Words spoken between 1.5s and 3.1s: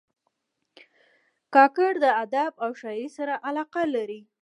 کاکړ د ادب او شاعرۍ